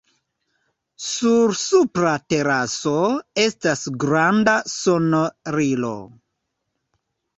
[1.07, 2.95] Sur supra teraso
[3.43, 5.95] estas granda sonorilo.